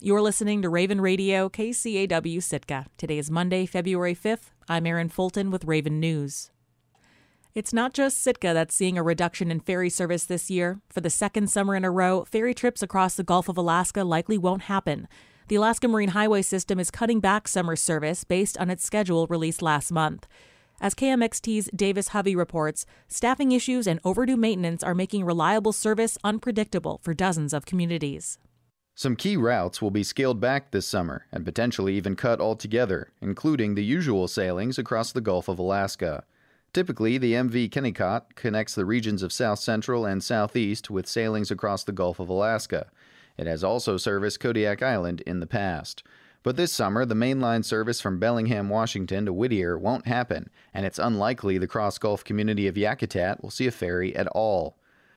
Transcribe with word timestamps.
You're 0.00 0.20
listening 0.20 0.60
to 0.60 0.68
Raven 0.68 1.00
Radio, 1.00 1.48
KCAW 1.48 2.42
Sitka. 2.42 2.86
Today 2.98 3.16
is 3.16 3.30
Monday, 3.30 3.64
February 3.64 4.14
5th. 4.14 4.50
I'm 4.68 4.86
Erin 4.86 5.08
Fulton 5.08 5.50
with 5.50 5.64
Raven 5.64 5.98
News. 5.98 6.50
It's 7.54 7.72
not 7.72 7.94
just 7.94 8.18
Sitka 8.18 8.52
that's 8.52 8.74
seeing 8.74 8.98
a 8.98 9.02
reduction 9.02 9.50
in 9.50 9.60
ferry 9.60 9.88
service 9.88 10.24
this 10.26 10.50
year. 10.50 10.80
For 10.90 11.00
the 11.00 11.08
second 11.08 11.48
summer 11.48 11.74
in 11.74 11.84
a 11.84 11.90
row, 11.90 12.24
ferry 12.24 12.52
trips 12.52 12.82
across 12.82 13.14
the 13.14 13.22
Gulf 13.22 13.48
of 13.48 13.56
Alaska 13.56 14.04
likely 14.04 14.36
won't 14.36 14.62
happen. 14.62 15.08
The 15.48 15.54
Alaska 15.54 15.88
Marine 15.88 16.10
Highway 16.10 16.42
System 16.42 16.78
is 16.80 16.90
cutting 16.90 17.20
back 17.20 17.46
summer 17.48 17.76
service 17.76 18.24
based 18.24 18.58
on 18.58 18.70
its 18.70 18.84
schedule 18.84 19.26
released 19.28 19.62
last 19.62 19.90
month. 19.92 20.26
As 20.80 20.94
KMXT's 20.94 21.70
Davis 21.74 22.08
Hovey 22.08 22.36
reports, 22.36 22.84
staffing 23.08 23.52
issues 23.52 23.86
and 23.86 24.00
overdue 24.04 24.36
maintenance 24.36 24.82
are 24.82 24.94
making 24.94 25.24
reliable 25.24 25.72
service 25.72 26.18
unpredictable 26.24 27.00
for 27.02 27.14
dozens 27.14 27.54
of 27.54 27.64
communities. 27.64 28.38
Some 28.96 29.16
key 29.16 29.36
routes 29.36 29.82
will 29.82 29.90
be 29.90 30.04
scaled 30.04 30.40
back 30.40 30.70
this 30.70 30.86
summer 30.86 31.26
and 31.32 31.44
potentially 31.44 31.96
even 31.96 32.14
cut 32.14 32.40
altogether, 32.40 33.10
including 33.20 33.74
the 33.74 33.84
usual 33.84 34.28
sailings 34.28 34.78
across 34.78 35.10
the 35.10 35.20
Gulf 35.20 35.48
of 35.48 35.58
Alaska. 35.58 36.24
Typically, 36.72 37.18
the 37.18 37.32
MV 37.32 37.70
Kennecott 37.70 38.36
connects 38.36 38.74
the 38.74 38.84
regions 38.84 39.24
of 39.24 39.32
South 39.32 39.58
Central 39.58 40.06
and 40.06 40.22
Southeast 40.22 40.90
with 40.90 41.08
sailings 41.08 41.50
across 41.50 41.82
the 41.82 41.92
Gulf 41.92 42.20
of 42.20 42.28
Alaska. 42.28 42.86
It 43.36 43.48
has 43.48 43.64
also 43.64 43.96
serviced 43.96 44.38
Kodiak 44.38 44.80
Island 44.80 45.22
in 45.22 45.40
the 45.40 45.46
past. 45.46 46.04
But 46.44 46.56
this 46.56 46.72
summer, 46.72 47.04
the 47.04 47.14
mainline 47.16 47.64
service 47.64 48.00
from 48.00 48.20
Bellingham, 48.20 48.68
Washington 48.68 49.26
to 49.26 49.32
Whittier 49.32 49.76
won't 49.76 50.06
happen, 50.06 50.50
and 50.72 50.86
it's 50.86 50.98
unlikely 51.00 51.58
the 51.58 51.66
cross 51.66 51.98
Gulf 51.98 52.22
community 52.22 52.68
of 52.68 52.76
Yakutat 52.76 53.42
will 53.42 53.50
see 53.50 53.66
a 53.66 53.72
ferry 53.72 54.14
at 54.14 54.28
all. 54.28 54.76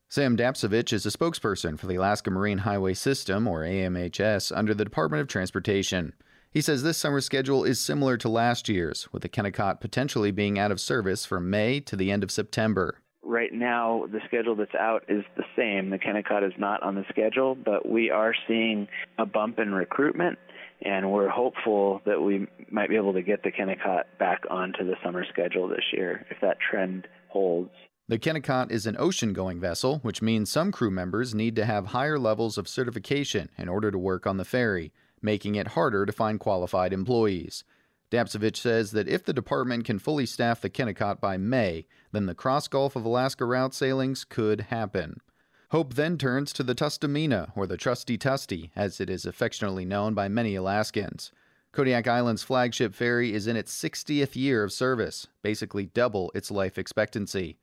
Sam 0.10 0.38
Dapcevich 0.38 0.94
is 0.94 1.06
a 1.06 1.10
spokesperson 1.10 1.78
for 1.78 1.86
the 1.86 1.96
Alaska 1.96 2.32
Marine 2.32 2.60
Highway 2.60 2.94
System, 2.94 3.46
or 3.46 3.64
AMHS, 3.64 4.56
under 4.56 4.74
the 4.74 4.86
Department 4.86 5.20
of 5.20 5.28
Transportation. 5.28 6.14
He 6.50 6.62
says 6.62 6.82
this 6.82 6.98
summer's 6.98 7.26
schedule 7.26 7.66
is 7.66 7.78
similar 7.78 8.16
to 8.18 8.30
last 8.30 8.70
year's, 8.70 9.12
with 9.12 9.24
the 9.24 9.28
Kennecott 9.28 9.82
potentially 9.82 10.32
being 10.32 10.58
out 10.58 10.72
of 10.72 10.80
service 10.80 11.26
from 11.26 11.50
May 11.50 11.82
to 11.82 11.98
the 11.98 12.10
end 12.10 12.24
of 12.24 12.32
September. 12.32 13.00
Right 13.22 13.52
now, 13.52 14.06
the 14.10 14.22
schedule 14.26 14.56
that's 14.56 14.74
out 14.76 15.04
is 15.10 15.26
the 15.36 15.44
same. 15.58 15.90
The 15.90 16.00
Kennecott 16.00 16.48
is 16.48 16.58
not 16.58 16.82
on 16.84 16.96
the 16.96 17.04
schedule, 17.10 17.54
but 17.56 17.86
we 17.86 18.10
are 18.10 18.34
seeing 18.48 18.88
a 19.18 19.26
bump 19.26 19.60
in 19.60 19.74
recruitment, 19.74 20.40
and 20.84 21.12
we're 21.12 21.28
hopeful 21.28 22.02
that 22.06 22.22
we 22.22 22.48
might 22.72 22.88
be 22.88 22.96
able 22.96 23.12
to 23.12 23.22
get 23.22 23.44
the 23.44 23.52
Kennecott 23.52 24.04
back 24.18 24.44
onto 24.50 24.86
the 24.86 24.96
summer 25.04 25.26
schedule 25.30 25.68
this 25.68 25.84
year 25.92 26.26
if 26.32 26.38
that 26.40 26.60
trend 26.62 27.10
holds. 27.28 27.72
The 28.10 28.20
Kennecott 28.20 28.72
is 28.72 28.86
an 28.86 28.96
ocean 28.98 29.34
going 29.34 29.60
vessel, 29.60 30.00
which 30.00 30.22
means 30.22 30.50
some 30.50 30.72
crew 30.72 30.92
members 30.92 31.36
need 31.36 31.56
to 31.58 31.66
have 31.66 31.88
higher 31.88 32.18
levels 32.18 32.58
of 32.58 32.68
certification 32.68 33.50
in 33.58 33.68
order 33.68 33.92
to 33.92 33.98
work 33.98 34.26
on 34.26 34.38
the 34.38 34.46
ferry 34.46 34.94
making 35.22 35.56
it 35.56 35.70
harder 35.70 36.06
to 36.06 36.12
find 36.12 36.40
qualified 36.40 36.94
employees. 36.94 37.64
Dapcevich 38.12 38.56
says 38.56 38.92
that 38.92 39.08
if 39.08 39.24
the 39.26 39.34
department 39.34 39.86
can 39.86 40.00
fully 40.00 40.26
staff 40.26 40.62
the 40.62 40.70
Kennecott 40.70 41.20
by 41.20 41.38
May, 41.38 41.86
then 42.12 42.26
the 42.26 42.36
cross 42.36 42.68
Gulf 42.68 42.96
of 42.96 43.04
Alaska 43.04 43.46
route 43.46 43.74
sailings 43.74 44.24
could 44.24 44.62
happen. 44.62 45.20
Hope 45.72 45.96
then 45.96 46.18
turns 46.18 46.54
to 46.54 46.64
the 46.64 46.76
Tustumena, 46.76 47.52
or 47.56 47.68
the 47.68 47.76
Trusty 47.76 48.18
Tusty, 48.18 48.72
as 48.76 49.02
it 49.02 49.10
is 49.10 49.26
affectionately 49.26 49.84
known 49.84 50.14
by 50.14 50.30
many 50.30 50.56
Alaskans. 50.56 51.34
Kodiak 51.74 52.08
Island's 52.08 52.44
flagship 52.44 52.96
ferry 52.96 53.34
is 53.34 53.48
in 53.48 53.58
its 53.58 53.78
60th 53.78 54.38
year 54.38 54.64
of 54.64 54.72
service, 54.72 55.28
basically 55.42 55.88
double 55.88 56.32
its 56.34 56.50
life 56.50 56.78
expectancy. 56.78 57.58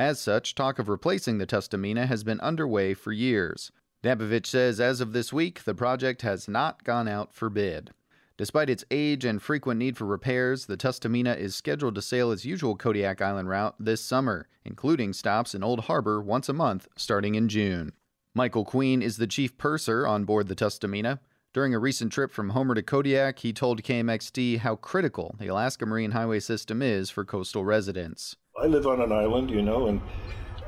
As 0.00 0.18
such, 0.18 0.54
talk 0.54 0.78
of 0.78 0.88
replacing 0.88 1.36
the 1.36 1.46
Tustumena 1.46 2.06
has 2.06 2.24
been 2.24 2.40
underway 2.40 2.94
for 2.94 3.12
years. 3.12 3.70
Dapcevich 4.02 4.46
says 4.46 4.80
as 4.80 5.02
of 5.02 5.12
this 5.12 5.30
week, 5.30 5.64
the 5.64 5.74
project 5.74 6.22
has 6.22 6.48
not 6.48 6.84
gone 6.84 7.06
out 7.06 7.34
for 7.34 7.50
bid. 7.50 7.90
Despite 8.38 8.70
its 8.70 8.82
age 8.90 9.26
and 9.26 9.42
frequent 9.42 9.78
need 9.78 9.98
for 9.98 10.06
repairs, 10.06 10.64
the 10.64 10.78
Tustumena 10.78 11.36
is 11.36 11.54
scheduled 11.54 11.96
to 11.96 12.00
sail 12.00 12.32
its 12.32 12.46
usual 12.46 12.76
Kodiak 12.76 13.20
Island 13.20 13.50
route 13.50 13.74
this 13.78 14.00
summer, 14.00 14.48
including 14.64 15.12
stops 15.12 15.54
in 15.54 15.62
Old 15.62 15.80
Harbor 15.80 16.22
once 16.22 16.48
a 16.48 16.54
month 16.54 16.88
starting 16.96 17.34
in 17.34 17.50
June. 17.50 17.92
Michael 18.34 18.64
Queen 18.64 19.02
is 19.02 19.18
the 19.18 19.26
chief 19.26 19.58
purser 19.58 20.06
on 20.06 20.24
board 20.24 20.48
the 20.48 20.56
Tustumena. 20.56 21.18
During 21.52 21.74
a 21.74 21.78
recent 21.78 22.10
trip 22.10 22.30
from 22.30 22.50
Homer 22.50 22.74
to 22.74 22.82
Kodiak, 22.82 23.40
he 23.40 23.52
told 23.52 23.82
KMXT 23.82 24.60
how 24.60 24.76
critical 24.76 25.34
the 25.38 25.48
Alaska 25.48 25.84
Marine 25.84 26.12
Highway 26.12 26.40
system 26.40 26.80
is 26.80 27.10
for 27.10 27.26
coastal 27.26 27.66
residents. 27.66 28.36
I 28.60 28.66
live 28.66 28.86
on 28.86 29.00
an 29.00 29.10
island, 29.10 29.50
you 29.50 29.62
know, 29.62 29.86
and 29.86 30.00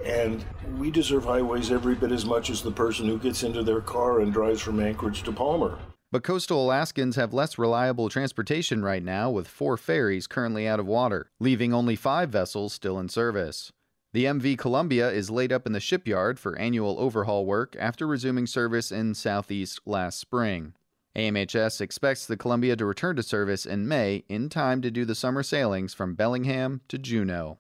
and 0.04 0.44
we 0.78 0.90
deserve 0.90 1.24
highways 1.24 1.70
every 1.70 1.94
bit 1.94 2.10
as 2.10 2.24
much 2.24 2.50
as 2.50 2.62
the 2.62 2.72
person 2.72 3.06
who 3.06 3.18
gets 3.18 3.42
into 3.42 3.62
their 3.62 3.80
car 3.80 4.20
and 4.20 4.32
drives 4.32 4.60
from 4.60 4.80
Anchorage 4.80 5.22
to 5.22 5.32
Palmer. 5.32 5.78
But 6.10 6.24
coastal 6.24 6.64
Alaskans 6.64 7.16
have 7.16 7.32
less 7.32 7.56
reliable 7.56 8.08
transportation 8.08 8.82
right 8.82 9.02
now, 9.02 9.30
with 9.30 9.46
four 9.46 9.76
ferries 9.76 10.26
currently 10.26 10.66
out 10.66 10.80
of 10.80 10.86
water, 10.86 11.30
leaving 11.38 11.72
only 11.72 11.96
five 11.96 12.30
vessels 12.30 12.72
still 12.72 12.98
in 12.98 13.08
service. 13.08 13.72
The 14.12 14.26
MV 14.26 14.58
Columbia 14.58 15.10
is 15.10 15.30
laid 15.30 15.52
up 15.52 15.66
in 15.66 15.72
the 15.72 15.80
shipyard 15.80 16.38
for 16.38 16.58
annual 16.58 16.98
overhaul 16.98 17.46
work 17.46 17.76
after 17.78 18.06
resuming 18.06 18.46
service 18.46 18.92
in 18.92 19.14
Southeast 19.14 19.80
last 19.86 20.18
spring. 20.18 20.74
AMHS 21.16 21.80
expects 21.80 22.26
the 22.26 22.36
Columbia 22.36 22.76
to 22.76 22.84
return 22.84 23.16
to 23.16 23.22
service 23.22 23.64
in 23.64 23.88
May 23.88 24.24
in 24.28 24.48
time 24.48 24.82
to 24.82 24.90
do 24.90 25.04
the 25.04 25.14
summer 25.14 25.42
sailings 25.42 25.94
from 25.94 26.14
Bellingham 26.14 26.82
to 26.88 26.98
Juneau. 26.98 27.58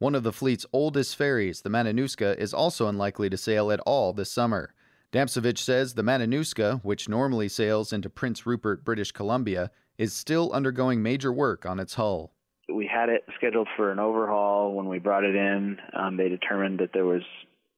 One 0.00 0.14
of 0.14 0.22
the 0.22 0.32
fleet's 0.32 0.64
oldest 0.72 1.16
ferries, 1.16 1.62
the 1.62 1.70
Matanuska, 1.70 2.36
is 2.38 2.54
also 2.54 2.86
unlikely 2.86 3.28
to 3.30 3.36
sail 3.36 3.72
at 3.72 3.80
all 3.80 4.12
this 4.12 4.30
summer. 4.30 4.72
Dapcevich 5.12 5.58
says 5.58 5.94
the 5.94 6.04
Matanuska, 6.04 6.80
which 6.84 7.08
normally 7.08 7.48
sails 7.48 7.92
into 7.92 8.08
Prince 8.08 8.46
Rupert, 8.46 8.84
British 8.84 9.10
Columbia, 9.10 9.72
is 9.96 10.12
still 10.12 10.52
undergoing 10.52 11.02
major 11.02 11.32
work 11.32 11.66
on 11.66 11.80
its 11.80 11.94
hull. 11.94 12.32
We 12.72 12.86
had 12.86 13.08
it 13.08 13.24
scheduled 13.36 13.66
for 13.76 13.90
an 13.90 13.98
overhaul 13.98 14.72
when 14.72 14.86
we 14.86 15.00
brought 15.00 15.24
it 15.24 15.34
in. 15.34 15.78
Um, 15.92 16.16
they 16.16 16.28
determined 16.28 16.78
that 16.78 16.90
there 16.92 17.06
was 17.06 17.22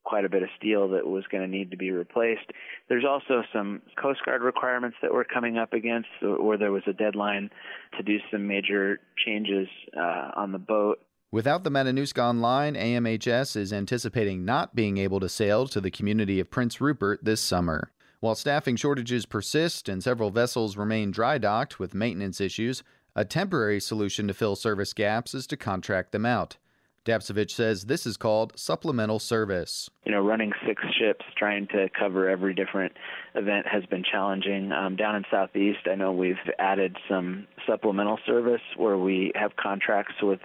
quite 0.04 0.26
a 0.26 0.28
bit 0.28 0.42
of 0.42 0.50
steel 0.58 0.88
that 0.90 1.06
was 1.06 1.24
going 1.30 1.42
to 1.42 1.48
need 1.48 1.70
to 1.70 1.78
be 1.78 1.90
replaced. 1.90 2.50
There's 2.90 3.04
also 3.08 3.44
some 3.50 3.80
Coast 4.00 4.20
Guard 4.26 4.42
requirements 4.42 4.98
that 5.00 5.12
we're 5.12 5.24
coming 5.24 5.56
up 5.56 5.72
against, 5.72 6.08
where 6.20 6.58
there 6.58 6.72
was 6.72 6.82
a 6.86 6.92
deadline 6.92 7.48
to 7.96 8.02
do 8.02 8.18
some 8.30 8.46
major 8.46 8.98
changes 9.24 9.68
uh, 9.96 10.32
on 10.36 10.52
the 10.52 10.58
boat. 10.58 10.98
Without 11.32 11.62
the 11.62 11.70
Matanuska 11.70 12.18
online, 12.18 12.74
AMHS 12.74 13.54
is 13.54 13.72
anticipating 13.72 14.44
not 14.44 14.74
being 14.74 14.98
able 14.98 15.20
to 15.20 15.28
sail 15.28 15.68
to 15.68 15.80
the 15.80 15.90
community 15.90 16.40
of 16.40 16.50
Prince 16.50 16.80
Rupert 16.80 17.20
this 17.22 17.40
summer. 17.40 17.92
While 18.18 18.34
staffing 18.34 18.74
shortages 18.74 19.26
persist 19.26 19.88
and 19.88 20.02
several 20.02 20.30
vessels 20.30 20.76
remain 20.76 21.12
dry 21.12 21.38
docked 21.38 21.78
with 21.78 21.94
maintenance 21.94 22.40
issues, 22.40 22.82
a 23.14 23.24
temporary 23.24 23.78
solution 23.78 24.26
to 24.26 24.34
fill 24.34 24.56
service 24.56 24.92
gaps 24.92 25.32
is 25.32 25.46
to 25.46 25.56
contract 25.56 26.10
them 26.10 26.26
out. 26.26 26.56
Dapcevich 27.04 27.52
says 27.52 27.84
this 27.84 28.06
is 28.06 28.16
called 28.16 28.58
supplemental 28.58 29.20
service. 29.20 29.88
You 30.04 30.10
know, 30.10 30.20
running 30.26 30.50
six 30.66 30.82
ships 30.98 31.24
trying 31.36 31.68
to 31.68 31.88
cover 31.96 32.28
every 32.28 32.54
different 32.54 32.92
event 33.36 33.68
has 33.68 33.86
been 33.86 34.02
challenging. 34.02 34.72
Um, 34.72 34.96
down 34.96 35.14
in 35.14 35.24
Southeast, 35.30 35.86
I 35.88 35.94
know 35.94 36.10
we've 36.10 36.34
added 36.58 36.96
some 37.08 37.46
supplemental 37.68 38.18
service 38.26 38.60
where 38.76 38.98
we 38.98 39.30
have 39.36 39.54
contracts 39.54 40.16
with 40.20 40.40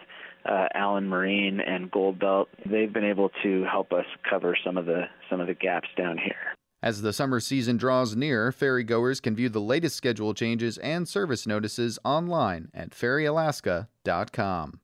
uh, 0.49 0.67
Allen 0.73 1.07
Marine 1.07 1.59
and 1.59 1.91
Goldbelt. 1.91 2.45
They've 2.65 2.91
been 2.91 3.05
able 3.05 3.29
to 3.43 3.63
help 3.63 3.91
us 3.91 4.05
cover 4.29 4.55
some 4.63 4.77
of 4.77 4.85
the 4.85 5.03
some 5.29 5.41
of 5.41 5.47
the 5.47 5.53
gaps 5.53 5.89
down 5.97 6.17
here. 6.17 6.35
As 6.81 7.01
the 7.01 7.13
summer 7.13 7.39
season 7.39 7.77
draws 7.77 8.15
near, 8.15 8.51
ferrygoers 8.51 9.21
can 9.21 9.35
view 9.35 9.49
the 9.49 9.61
latest 9.61 9.95
schedule 9.95 10.33
changes 10.33 10.77
and 10.77 11.07
service 11.07 11.47
notices 11.47 11.97
online 12.05 12.69
at 12.73 12.91
ferryalaska.com. 12.91 14.79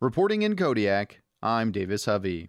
Reporting 0.00 0.42
in 0.42 0.56
Kodiak, 0.56 1.20
I'm 1.42 1.70
Davis 1.70 2.06
Hovey. 2.06 2.48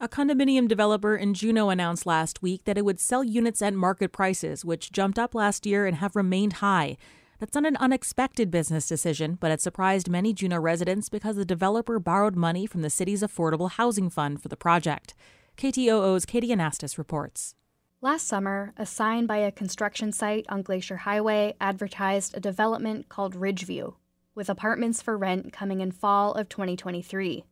A 0.00 0.08
condominium 0.08 0.68
developer 0.68 1.16
in 1.16 1.34
Juneau 1.34 1.70
announced 1.70 2.06
last 2.06 2.40
week 2.42 2.64
that 2.64 2.78
it 2.78 2.84
would 2.84 3.00
sell 3.00 3.24
units 3.24 3.60
at 3.60 3.74
market 3.74 4.12
prices, 4.12 4.64
which 4.64 4.92
jumped 4.92 5.18
up 5.18 5.34
last 5.34 5.66
year 5.66 5.86
and 5.86 5.96
have 5.96 6.14
remained 6.14 6.54
high. 6.54 6.96
That's 7.38 7.54
not 7.54 7.66
an 7.66 7.76
unexpected 7.76 8.50
business 8.50 8.88
decision, 8.88 9.38
but 9.38 9.52
it 9.52 9.60
surprised 9.60 10.10
many 10.10 10.32
Juneau 10.32 10.58
residents 10.58 11.08
because 11.08 11.36
the 11.36 11.44
developer 11.44 12.00
borrowed 12.00 12.34
money 12.34 12.66
from 12.66 12.82
the 12.82 12.90
city's 12.90 13.22
affordable 13.22 13.70
housing 13.70 14.10
fund 14.10 14.42
for 14.42 14.48
the 14.48 14.56
project. 14.56 15.14
KTOO's 15.56 16.26
Katie 16.26 16.48
Anastas 16.48 16.98
reports. 16.98 17.54
Last 18.00 18.26
summer, 18.26 18.72
a 18.76 18.84
sign 18.84 19.26
by 19.26 19.36
a 19.36 19.52
construction 19.52 20.10
site 20.10 20.46
on 20.48 20.62
Glacier 20.62 20.98
Highway 20.98 21.54
advertised 21.60 22.36
a 22.36 22.40
development 22.40 23.08
called 23.08 23.36
Ridgeview, 23.36 23.94
with 24.34 24.50
apartments 24.50 25.00
for 25.00 25.16
rent 25.16 25.52
coming 25.52 25.80
in 25.80 25.92
fall 25.92 26.32
of 26.34 26.48
2023. 26.48 27.44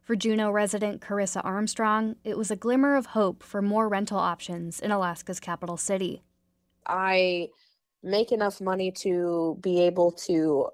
For 0.00 0.16
Juneau 0.16 0.50
resident 0.50 1.00
Carissa 1.00 1.40
Armstrong, 1.44 2.16
it 2.24 2.36
was 2.36 2.50
a 2.50 2.56
glimmer 2.56 2.96
of 2.96 3.06
hope 3.06 3.44
for 3.44 3.62
more 3.62 3.88
rental 3.88 4.18
options 4.18 4.80
in 4.80 4.90
Alaska's 4.90 5.40
capital 5.40 5.76
city. 5.76 6.22
I 6.86 7.48
make 8.04 8.30
enough 8.30 8.60
money 8.60 8.92
to 8.92 9.58
be 9.60 9.82
able 9.82 10.12
to 10.12 10.68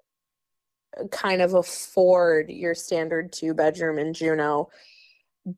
uh, 0.98 1.06
kind 1.08 1.40
of 1.40 1.54
afford 1.54 2.50
your 2.50 2.74
standard 2.74 3.32
two 3.32 3.54
bedroom 3.54 3.98
in 3.98 4.12
Juneau, 4.12 4.68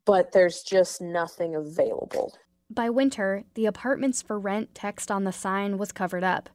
but 0.05 0.31
there's 0.33 0.63
just 0.63 1.01
nothing 1.01 1.57
available. 1.57 2.37
By 2.71 2.91
winter, 2.91 3.43
the 3.55 3.67
apartments 3.67 4.23
for 4.23 4.39
rent 4.39 4.73
text 4.75 5.11
on 5.11 5.25
the 5.25 5.33
sign 5.33 5.79
was 5.79 5.91
covered 5.93 6.25
up. 6.25 6.49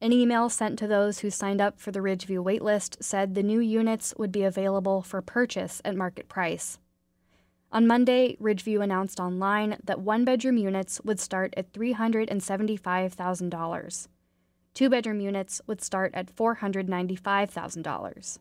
An 0.00 0.12
email 0.12 0.48
sent 0.50 0.78
to 0.78 0.86
those 0.86 1.20
who 1.20 1.30
signed 1.30 1.62
up 1.62 1.80
for 1.80 1.90
the 1.90 2.00
Ridgeview 2.00 2.44
waitlist 2.44 3.02
said 3.02 3.34
the 3.34 3.42
new 3.42 3.60
units 3.60 4.12
would 4.18 4.32
be 4.32 4.42
available 4.42 5.00
for 5.00 5.22
purchase 5.22 5.80
at 5.84 5.96
market 5.96 6.28
price. 6.28 6.78
On 7.72 7.86
Monday, 7.86 8.36
Ridgeview 8.40 8.82
announced 8.82 9.18
online 9.18 9.78
that 9.84 10.00
one 10.00 10.24
bedroom 10.24 10.58
units 10.58 11.00
would 11.04 11.18
start 11.18 11.54
at 11.56 11.72
$375,000. 11.72 14.08
Two 14.76 14.90
bedroom 14.90 15.20
units 15.20 15.60
would 15.66 15.80
start 15.80 16.12
at 16.12 16.36
$495,000. 16.36 18.38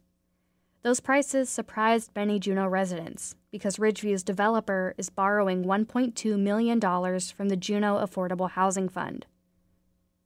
Those 0.81 0.99
prices 0.99 1.49
surprised 1.49 2.11
many 2.13 2.41
Juneau 2.41 2.67
residents 2.67 3.35
because 3.51 3.77
Ridgeview's 3.77 4.21
developer 4.21 4.93
is 4.97 5.09
borrowing 5.09 5.63
$1.2 5.63 6.37
million 6.37 6.81
from 6.81 7.47
the 7.47 7.55
Juneau 7.55 8.05
Affordable 8.05 8.49
Housing 8.49 8.89
Fund. 8.89 9.25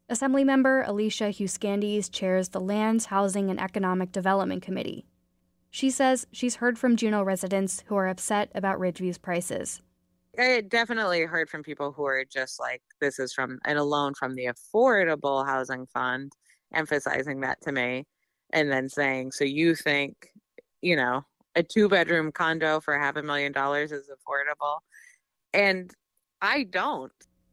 Assemblymember 0.10 0.88
Alicia 0.88 1.30
Hughes-Skandijs 1.30 2.12
chairs 2.12 2.50
the 2.50 2.60
Lands, 2.60 3.06
Housing, 3.06 3.52
and 3.52 3.62
Economic 3.62 4.12
Development 4.12 4.64
Committee. 4.64 5.06
She 5.70 5.92
says 5.92 6.26
she's 6.32 6.56
heard 6.56 6.80
from 6.80 6.96
Juneau 6.96 7.22
residents 7.22 7.84
who 7.86 7.96
are 7.96 8.08
upset 8.08 8.50
about 8.56 8.80
Ridgeview's 8.80 9.20
prices. 9.20 9.84
I 10.38 10.62
definitely 10.62 11.22
heard 11.22 11.50
from 11.50 11.64
people 11.64 11.92
who 11.92 12.06
are 12.06 12.24
just 12.24 12.60
like, 12.60 12.82
this 13.02 13.20
is 13.20 13.34
from 13.34 13.60
and 13.66 13.80
a 13.80 13.84
loan 13.84 14.14
from 14.14 14.36
the 14.36 14.48
Affordable 14.48 15.46
Housing 15.46 15.86
Fund, 15.88 16.34
emphasizing 16.74 17.42
that 17.42 17.62
to 17.64 17.72
me, 17.72 18.06
and 18.54 18.72
then 18.72 18.90
saying, 18.90 19.32
so 19.32 19.44
you 19.44 19.76
think 19.76 20.16
you 20.82 20.96
know, 20.96 21.26
a 21.56 21.64
two 21.64 21.90
bedroom 21.90 22.32
condo 22.32 22.80
for 22.80 22.98
half 22.98 23.16
a 23.16 23.24
million 23.24 23.52
dollars 23.52 23.92
is 23.92 24.10
affordable. 24.10 24.80
And 25.54 25.92
I 26.42 26.64
don't. 26.64 27.12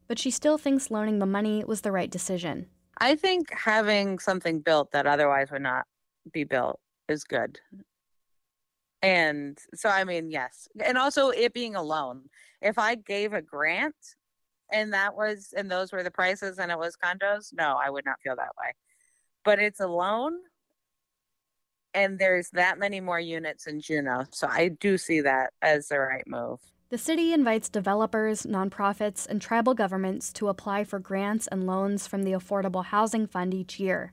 But 0.09 0.19
she 0.19 0.31
still 0.31 0.59
thinks 0.59 0.91
loaning 0.91 1.19
the 1.19 1.27
money 1.27 1.65
was 1.65 1.81
the 1.81 1.93
right 1.93 2.11
decision. 2.11 2.67
I 2.99 3.17
think 3.17 3.53
having 3.53 4.19
something 4.19 4.61
built 4.61 4.93
that 4.93 5.07
otherwise 5.07 5.51
would 5.51 5.63
not 5.63 5.85
be 6.33 6.45
built 6.45 6.79
is 7.09 7.25
good. 7.25 7.59
And 9.03 9.59
so, 9.75 9.89
I 9.89 10.05
mean, 10.05 10.31
yes. 10.31 10.69
And 10.83 10.97
also, 10.97 11.31
it 11.31 11.53
being 11.53 11.75
a 11.75 11.83
loan. 11.83 12.23
If 12.61 12.79
I 12.79 12.95
gave 12.95 13.33
a 13.33 13.43
grant 13.43 13.95
and 14.73 14.93
that 14.93 15.15
was, 15.15 15.55
and 15.57 15.71
those 15.71 15.93
were 15.93 16.03
the 16.03 16.11
prices 16.11 16.59
and 16.59 16.71
it 16.71 16.79
was 16.79 16.97
condos, 16.97 17.53
no, 17.53 17.79
I 17.83 17.91
would 17.91 18.05
not 18.05 18.21
feel 18.23 18.37
that 18.37 18.57
way. 18.61 18.73
But 19.45 19.59
it's 19.59 19.81
a 19.81 19.87
loan 19.87 20.33
and 21.97 22.19
there's 22.19 22.51
that 22.51 22.79
many 22.79 23.01
more 23.01 23.19
units 23.19 23.67
in 23.67 23.81
Juneau. 23.81 24.25
So 24.31 24.47
I 24.47 24.69
do 24.69 24.99
see 24.99 25.23
that 25.23 25.53
as 25.63 25.89
the 25.89 25.99
right 25.99 26.27
move. 26.27 26.61
The 26.91 26.99
city 26.99 27.33
invites 27.33 27.69
developers, 27.69 28.43
nonprofits, 28.43 29.27
and 29.27 29.41
tribal 29.43 29.75
governments 29.75 30.33
to 30.35 30.49
apply 30.49 30.85
for 30.85 31.01
grants 31.01 31.49
and 31.49 31.67
loans 31.67 32.07
from 32.07 32.23
the 32.23 32.33
Affordable 32.33 32.85
Housing 32.85 33.27
Fund 33.27 33.55
each 33.55 33.81
year. 33.81 34.13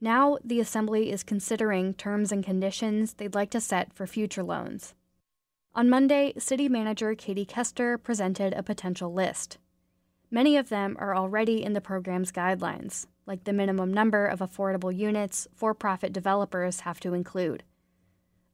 Now, 0.00 0.38
the 0.42 0.60
Assembly 0.60 1.10
is 1.10 1.22
considering 1.22 1.92
terms 1.92 2.32
and 2.32 2.44
conditions 2.44 3.14
they'd 3.14 3.34
like 3.34 3.50
to 3.50 3.60
set 3.60 3.92
for 3.92 4.06
future 4.06 4.42
loans. 4.42 4.94
On 5.76 5.90
Monday, 5.90 6.32
City 6.38 6.68
Manager 6.68 7.16
Katie 7.16 7.44
Koester 7.44 8.00
presented 8.00 8.52
a 8.52 8.62
potential 8.62 9.12
list. 9.12 9.58
Many 10.30 10.56
of 10.56 10.68
them 10.68 10.96
are 11.00 11.16
already 11.16 11.64
in 11.64 11.72
the 11.72 11.80
program's 11.80 12.30
guidelines, 12.30 13.06
like 13.26 13.42
the 13.42 13.52
minimum 13.52 13.92
number 13.92 14.24
of 14.24 14.38
affordable 14.38 14.96
units 14.96 15.48
for 15.52 15.74
profit 15.74 16.12
developers 16.12 16.80
have 16.80 17.00
to 17.00 17.12
include. 17.12 17.64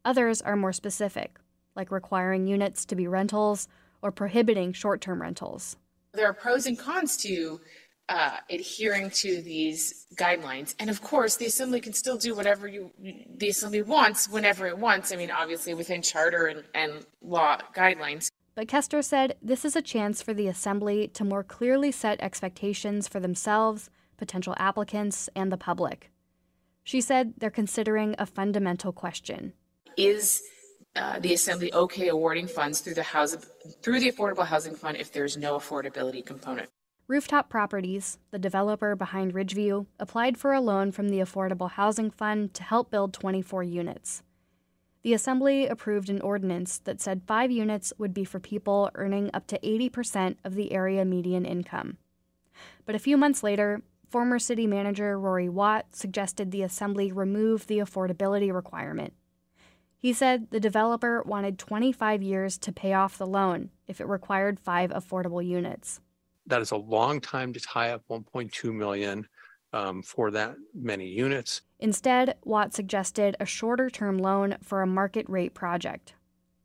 Others 0.03 0.41
are 0.41 0.57
more 0.57 0.73
specific, 0.73 1.39
like 1.77 1.91
requiring 1.91 2.47
units 2.47 2.87
to 2.87 2.97
be 2.97 3.07
rentals 3.07 3.69
or 4.01 4.11
prohibiting 4.11 4.73
short 4.73 5.03
term 5.03 5.21
rentals. 5.21 5.77
There 6.15 6.27
are 6.27 6.33
pros 6.33 6.65
and 6.65 6.79
cons 6.79 7.19
to 7.19 7.61
uh, 8.11 8.37
adhering 8.51 9.09
to 9.11 9.41
these 9.41 10.07
guidelines. 10.17 10.75
And 10.79 10.91
of 10.91 11.01
course, 11.01 11.37
the 11.37 11.47
assembly 11.47 11.81
can 11.81 11.95
still 11.95 12.19
do 12.19 12.35
whatever 12.35 12.69
you 12.69 12.91
the 13.37 13.49
assembly 13.49 13.83
wants 13.83 14.29
whenever 14.29 14.67
it 14.67 14.77
wants. 14.77 15.13
I 15.13 15.17
mean, 15.17 15.31
obviously 15.31 15.73
within 15.73 16.03
charter 16.03 16.47
and, 16.47 16.65
and 16.75 17.07
law 17.23 17.59
guidelines. 17.75 18.29
But 18.55 18.69
Koester 18.69 19.03
said 19.03 19.37
this 19.41 19.65
is 19.65 19.77
a 19.77 19.81
chance 19.81 20.21
for 20.21 20.35
the 20.35 20.49
assembly 20.49 21.09
to 21.09 21.25
more 21.25 21.43
clearly 21.43 21.91
set 21.91 22.21
expectations 22.21 23.09
for 23.09 23.21
themselves 23.21 23.89
potential 24.21 24.55
applicants, 24.59 25.29
and 25.35 25.51
the 25.51 25.57
public. 25.57 26.13
She 26.85 27.01
said 27.01 27.35
they're 27.39 27.51
considering 27.51 28.15
a 28.19 28.27
fundamental 28.27 28.93
question. 28.93 29.55
Is 29.97 30.43
uh, 30.95 31.19
the 31.19 31.35
assembly 31.35 31.73
okay 31.73 32.09
awarding 32.09 32.47
funds 32.47 32.81
through 32.81 32.95
the 32.95 33.03
house 33.03 33.37
through 33.83 34.01
the 34.01 34.13
affordable 34.13 34.47
housing 34.47 34.75
fund 34.75 34.97
if 34.99 35.13
there's 35.13 35.37
no 35.37 35.59
affordability 35.59 36.25
component? 36.25 36.69
Rooftop 37.11 37.49
Properties, 37.49 38.19
the 38.31 38.39
developer 38.39 38.95
behind 38.95 39.35
Ridgeview, 39.35 39.87
applied 39.99 40.39
for 40.39 40.53
a 40.53 40.61
loan 40.61 40.93
from 40.93 41.09
the 41.09 41.19
Affordable 41.19 41.73
Housing 41.73 42.09
Fund 42.09 42.55
to 42.55 42.63
help 42.63 42.89
build 42.89 43.13
24 43.13 43.65
units. 43.65 44.23
The 45.03 45.13
Assembly 45.13 45.67
approved 45.67 46.09
an 46.09 46.21
ordinance 46.21 46.79
that 46.79 47.01
said 47.01 47.25
five 47.27 47.51
units 47.51 47.93
would 47.99 48.15
be 48.15 48.23
for 48.23 48.39
people 48.39 48.93
earning 48.95 49.29
up 49.35 49.49
to 49.49 49.59
80% 49.59 50.37
of 50.45 50.55
the 50.55 50.71
area 50.71 51.05
median 51.05 51.45
income. 51.45 51.97
But 52.87 52.95
a 52.95 53.01
few 53.01 53.17
months 53.17 53.43
later, 53.43 53.83
former 54.09 54.39
city 54.39 54.69
manager 54.69 55.19
Rorie 55.19 55.51
Watt 55.51 55.97
suggested 55.97 56.53
the 56.53 56.63
assembly 56.63 57.11
remove 57.11 57.67
the 57.67 57.79
affordability 57.79 58.55
requirement. 58.55 59.15
He 59.99 60.13
said 60.13 60.53
the 60.53 60.61
developer 60.61 61.25
wanted 61.25 61.59
25 61.59 62.23
years 62.23 62.57
to 62.59 62.71
pay 62.73 62.93
off 62.93 63.19
the 63.19 63.27
loan 63.27 63.71
if 63.89 64.01
it 64.01 64.07
required 64.07 64.61
five 64.61 64.91
affordable 64.91 65.45
units. 65.45 66.01
That 66.51 66.61
is 66.61 66.73
a 66.73 66.77
long 66.77 67.21
time 67.21 67.53
to 67.53 67.61
tie 67.61 67.91
up 67.91 68.03
1.2 68.11 68.75
million 68.75 69.27
um, 69.73 70.03
for 70.03 70.31
that 70.33 70.57
many 70.75 71.07
units. 71.07 71.63
Instead, 71.79 72.37
Watt 72.45 72.75
suggested 72.75 73.37
a 73.41 73.47
shorter 73.47 73.89
term 73.89 74.19
loan 74.19 74.57
for 74.63 74.83
a 74.83 74.87
market 74.87 75.27
rate 75.29 75.55
project. 75.55 76.15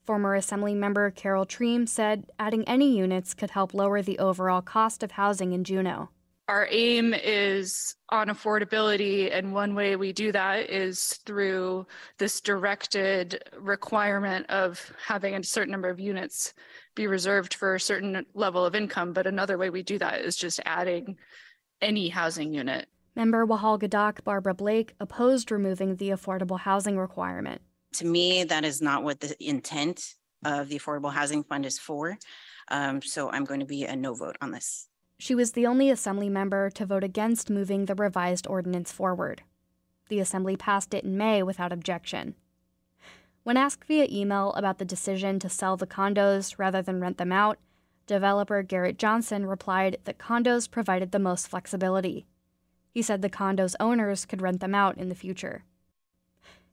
Former 0.03 0.35
Assembly 0.35 0.75
member 0.75 1.09
Carole 1.09 1.45
Triem 1.45 1.87
said 1.87 2.25
adding 2.37 2.67
any 2.67 2.95
units 2.95 3.33
could 3.33 3.51
help 3.51 3.73
lower 3.73 4.01
the 4.01 4.19
overall 4.19 4.61
cost 4.61 5.01
of 5.01 5.11
housing 5.11 5.53
in 5.53 5.63
Juneau 5.63 6.09
our 6.47 6.67
aim 6.69 7.13
is 7.13 7.95
on 8.09 8.27
affordability, 8.27 9.35
and 9.35 9.53
one 9.53 9.73
way 9.73 9.95
we 9.95 10.13
do 10.13 10.31
that 10.31 10.69
is 10.69 11.15
through 11.25 11.87
this 12.19 12.39
directed 12.39 13.43
requirement 13.57 14.45
of 14.49 14.93
having 15.03 15.33
a 15.33 15.43
certain 15.43 15.71
number 15.71 15.89
of 15.89 15.99
units 15.99 16.53
be 16.93 17.07
reserved 17.07 17.55
for 17.55 17.75
a 17.75 17.79
certain 17.79 18.25
level 18.33 18.63
of 18.63 18.75
income. 18.75 19.11
But 19.11 19.27
another 19.27 19.57
way 19.57 19.69
we 19.69 19.81
do 19.81 19.97
that 19.97 20.21
is 20.21 20.35
just 20.35 20.59
adding 20.65 21.17
any 21.81 22.09
housing 22.09 22.53
unit. 22.53 22.87
Member 23.15 23.45
Wáahlaal 23.47 23.79
Gíidaak 23.79 24.23
Barbara 24.23 24.53
Blake 24.53 24.93
opposed 24.99 25.51
removing 25.51 25.95
the 25.95 26.09
affordable 26.09 26.59
housing 26.59 26.97
requirement. 26.97 27.61
To 27.93 28.05
me, 28.05 28.43
that 28.43 28.65
is 28.65 28.81
not 28.81 29.03
what 29.03 29.19
the 29.19 29.35
intent 29.43 30.15
of 30.43 30.67
the 30.69 30.77
Affordable 30.77 31.11
Housing 31.11 31.43
Fund 31.43 31.65
is 31.65 31.79
for. 31.79 32.17
Um, 32.67 33.01
so 33.01 33.31
I'm 33.31 33.45
going 33.45 33.61
to 33.61 33.65
be 33.65 33.85
a 33.85 33.95
no 33.95 34.13
vote 34.13 34.35
on 34.41 34.51
this. 34.51 34.87
She 35.17 35.35
was 35.35 35.53
the 35.53 35.65
only 35.65 35.89
Assembly 35.89 36.29
member 36.29 36.69
to 36.71 36.85
vote 36.85 37.03
against 37.03 37.49
moving 37.49 37.85
the 37.85 37.95
revised 37.95 38.47
ordinance 38.47 38.91
forward. 38.91 39.43
The 40.09 40.19
Assembly 40.19 40.55
passed 40.55 40.93
it 40.93 41.03
in 41.03 41.17
May 41.17 41.41
without 41.41 41.71
objection. 41.71 42.35
When 43.43 43.57
asked 43.57 43.85
via 43.85 44.07
email 44.09 44.51
about 44.53 44.79
the 44.79 44.85
decision 44.85 45.39
to 45.39 45.49
sell 45.49 45.77
the 45.77 45.87
condos 45.87 46.55
rather 46.57 46.81
than 46.81 46.99
rent 46.99 47.17
them 47.17 47.31
out, 47.31 47.59
developer 48.07 48.61
Garrett 48.61 48.97
Johnson 48.97 49.45
replied 49.45 49.97
that 50.03 50.17
condos 50.17 50.69
provided 50.69 51.11
the 51.11 51.19
most 51.19 51.47
flexibility. 51.47 52.25
He 52.91 53.01
said 53.01 53.21
the 53.21 53.29
condos' 53.29 53.75
owners 53.79 54.25
could 54.25 54.41
rent 54.41 54.61
them 54.61 54.75
out 54.75 54.97
in 54.97 55.09
the 55.09 55.15
future. 55.15 55.63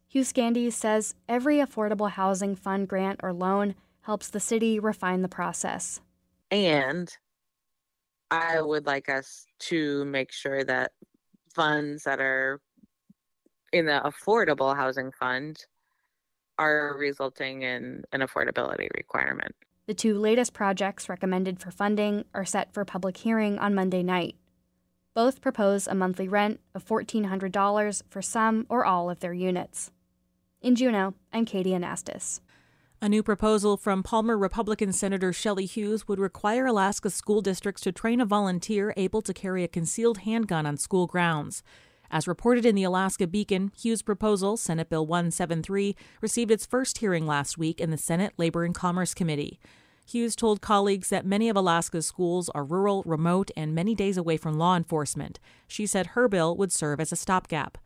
Hughes-Skandijs 0.09 0.75
says 0.75 1.15
every 1.29 1.57
affordable 1.57 2.11
housing 2.11 2.55
fund 2.55 2.89
grant 2.89 3.21
or 3.23 3.33
loan 3.33 3.75
helps 4.03 4.29
the 4.29 4.41
city 4.41 4.79
refine 4.79 5.23
the 5.23 5.29
process. 5.29 6.01
And 6.51 7.17
I 8.33 8.63
would 8.63 8.87
like 8.87 9.11
us 9.11 9.45
to 9.69 10.07
make 10.07 10.33
sure 10.33 10.65
that 10.65 10.93
funds 11.55 12.05
that 12.05 12.19
are 12.19 12.63
in 13.75 13.85
the 13.85 14.01
affordable 14.07 14.75
housing 14.75 15.13
fund 15.13 15.63
are 16.59 16.97
resulting 16.99 17.61
in 17.61 18.05
an 18.11 18.21
affordability 18.21 18.89
requirement. 18.97 19.55
The 19.87 19.93
two 19.93 20.19
latest 20.19 20.55
projects 20.55 21.11
recommended 21.11 21.61
for 21.61 21.71
funding 21.71 22.25
are 22.33 22.47
set 22.47 22.73
for 22.73 22.87
public 22.87 23.19
hearing 23.19 23.59
on 23.59 23.75
Monday 23.75 24.03
night. 24.03 24.37
Both 25.13 25.43
propose 25.43 25.87
a 25.87 25.95
monthly 25.95 26.27
rent 26.27 26.59
of 26.75 26.87
$1,400 26.87 28.03
for 28.09 28.23
some 28.23 28.65
or 28.71 28.87
all 28.87 29.11
of 29.11 29.21
their 29.21 29.35
units. 29.35 29.91
In 30.63 30.75
Juneau, 30.75 31.13
I'm 31.35 31.45
Katie 31.45 31.73
Anastas. 31.73 32.41
A 33.05 33.09
new 33.09 33.25
proposal 33.25 33.77
from 33.77 34.05
Palmer 34.05 34.39
Republican 34.39 34.93
Senator 34.93 35.33
Shelley 35.33 35.67
Hughes 35.67 36.07
would 36.07 36.21
require 36.21 36.67
Alaska 36.67 37.11
school 37.11 37.41
districts 37.41 37.83
to 37.83 37.91
train 37.91 38.21
a 38.21 38.25
volunteer 38.25 38.95
able 38.97 39.21
to 39.23 39.35
carry 39.35 39.65
a 39.65 39.69
concealed 39.69 40.19
handgun 40.19 40.67
on 40.67 40.77
school 40.77 41.09
grounds. 41.09 41.65
As 42.13 42.29
reported 42.29 42.65
in 42.65 42.77
the 42.77 42.85
Alaska 42.85 43.27
Beacon, 43.27 43.73
Hughes' 43.77 44.03
proposal, 44.03 44.57
Senate 44.57 44.89
Bill 44.89 45.05
173, 45.05 45.97
received 46.21 46.53
its 46.53 46.65
first 46.65 46.99
hearing 46.99 47.27
last 47.27 47.59
week 47.59 47.81
in 47.81 47.91
the 47.91 47.99
Senate 47.99 48.35
Labor 48.37 48.63
and 48.63 48.73
Commerce 48.73 49.15
Committee. 49.15 49.59
Hughes 50.07 50.37
told 50.37 50.61
colleagues 50.61 51.09
that 51.09 51.27
many 51.27 51.49
of 51.49 51.57
Alaska's 51.57 52.07
schools 52.07 52.51
are 52.51 52.63
rural, 52.63 53.03
remote, 53.05 53.51
and 53.57 53.75
many 53.75 53.97
days 53.97 54.17
away 54.17 54.37
from 54.37 54.55
law 54.55 54.77
enforcement. 54.77 55.41
She 55.67 55.87
said 55.87 56.09
her 56.09 56.29
bill 56.29 56.57
would 56.57 56.71
serve 56.71 57.01
as 57.01 57.11
a 57.11 57.17
stopgap. 57.17 57.79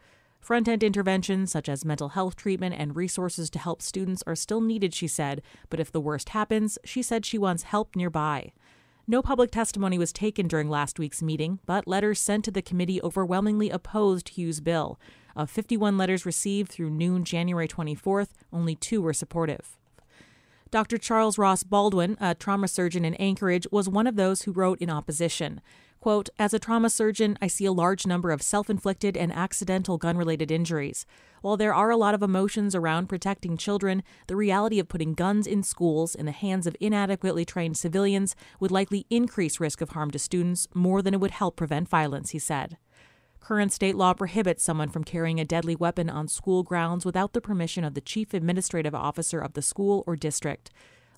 Front 0.47 0.69
end 0.69 0.85
interventions 0.85 1.51
such 1.51 1.69
as 1.69 1.85
mental 1.85 2.11
health 2.11 2.37
treatment 2.37 2.77
and 2.79 2.95
resources 2.95 3.51
to 3.51 3.59
help 3.59 3.83
students 3.83 4.23
are 4.29 4.37
still 4.37 4.61
needed, 4.61 4.95
she 4.95 5.09
said, 5.09 5.43
but 5.71 5.81
if 5.81 5.91
the 5.91 6.01
worst 6.01 6.29
happens, 6.29 6.79
she 6.85 7.03
said 7.03 7.27
she 7.27 7.37
wants 7.37 7.65
help 7.65 7.97
nearby. 7.97 8.53
No 9.09 9.23
public 9.23 9.51
testimony 9.51 9.99
was 9.99 10.13
taken 10.13 10.47
during 10.47 10.71
last 10.71 11.01
week's 11.01 11.21
meeting, 11.21 11.59
but 11.67 11.89
letters 11.89 12.21
sent 12.21 12.45
to 12.45 12.53
the 12.53 12.63
committee 12.63 13.03
overwhelmingly 13.03 13.71
opposed 13.71 14.29
Hughes' 14.29 14.61
bill. 14.61 15.01
Of 15.35 15.51
51 15.51 15.99
letters 15.99 16.25
received 16.25 16.71
through 16.71 16.91
noon 16.91 17.25
January 17.25 17.67
24th, 17.67 18.29
only 18.53 18.77
two 18.77 19.03
were 19.03 19.13
supportive. 19.13 19.77
Dr. 20.71 20.97
Charles 20.97 21.39
Ross 21.39 21.65
Baldwin, 21.65 22.17
a 22.21 22.37
trauma 22.37 22.69
surgeon 22.69 23.05
in 23.05 23.15
Anchorage, 23.15 23.67
was 23.73 23.89
one 23.89 24.07
of 24.07 24.15
those 24.15 24.43
who 24.43 24.53
wrote 24.53 24.81
in 24.81 24.91
opposition. 24.91 25.61
Quote, 26.07 26.29
As 26.39 26.55
a 26.55 26.61
trauma 26.61 26.89
surgeon, 26.89 27.37
I 27.43 27.49
see 27.49 27.65
a 27.65 27.73
large 27.73 28.07
number 28.07 28.31
of 28.31 28.41
self 28.41 28.71
inflicted 28.71 29.17
and 29.17 29.33
accidental 29.33 29.99
gun 29.99 30.17
related 30.17 30.53
injuries. 30.53 31.05
While 31.43 31.57
there 31.57 31.75
are 31.75 31.91
a 31.91 31.97
lot 31.97 32.15
of 32.15 32.23
emotions 32.23 32.77
around 32.77 33.09
protecting 33.09 33.57
children, 33.57 34.05
the 34.29 34.37
reality 34.37 34.79
of 34.79 34.87
putting 34.87 35.15
guns 35.15 35.49
in 35.49 35.65
schools 35.65 36.15
in 36.15 36.25
the 36.25 36.31
hands 36.31 36.65
of 36.69 36.77
inadequately 36.79 37.45
trained 37.45 37.77
civilians 37.77 38.37
would 38.61 38.71
likely 38.71 39.05
increase 39.11 39.59
risk 39.59 39.81
of 39.81 39.89
harm 39.91 40.13
to 40.13 40.19
students 40.21 40.69
more 40.73 41.03
than 41.03 41.13
it 41.13 41.19
would 41.19 41.33
help 41.33 41.57
prevent 41.57 41.89
violence, 41.89 42.31
he 42.31 42.39
said. 42.39 42.77
Current 43.41 43.73
state 43.73 43.97
law 43.97 44.15
prohibits 44.15 44.63
someone 44.63 44.91
from 44.91 45.03
carrying 45.03 45.41
a 45.41 45.45
deadly 45.45 45.75
weapon 45.75 46.09
on 46.09 46.29
school 46.29 46.63
grounds 46.63 47.05
without 47.05 47.33
the 47.33 47.41
permission 47.41 47.83
of 47.83 47.95
the 47.95 48.01
chief 48.01 48.33
administrative 48.33 48.95
officer 48.95 49.41
of 49.41 49.55
the 49.55 49.63
school 49.63 50.05
or 50.07 50.15
district. 50.15 50.71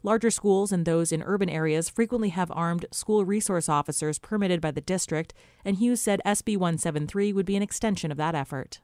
Larger 0.02 0.31
schools 0.31 0.73
and 0.73 0.85
those 0.85 1.12
in 1.12 1.23
urban 1.23 1.49
areas 1.49 1.88
frequently 1.88 2.28
have 2.31 2.50
armed 2.55 2.87
school 2.93 3.25
resource 3.25 3.69
officers 3.69 4.19
permitted 4.19 4.61
by 4.61 4.71
the 4.71 4.81
district, 4.81 5.35
and 5.64 5.76
Hughes 5.76 6.00
said 6.00 6.21
SB 6.25 6.57
173 6.57 7.33
would 7.33 7.47
be 7.47 7.57
an 7.57 7.62
extension 7.62 8.11
of 8.11 8.17
that 8.19 8.35
effort. 8.35 8.81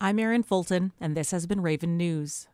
I'm 0.00 0.18
Erin 0.18 0.42
Fulton, 0.42 0.92
and 1.00 1.16
this 1.16 1.30
has 1.30 1.46
been 1.46 1.62
Raven 1.62 1.96
News. 1.96 2.48